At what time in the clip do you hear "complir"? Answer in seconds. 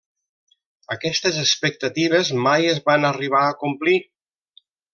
3.67-3.97